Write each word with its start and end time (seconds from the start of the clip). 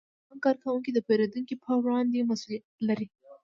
د 0.03 0.03
بانک 0.29 0.39
کارکوونکي 0.45 0.91
د 0.93 0.99
پیرودونکو 1.07 1.55
په 1.63 1.71
وړاندې 1.83 2.27
مسئولیت 2.29 2.65
لري. 2.87 3.07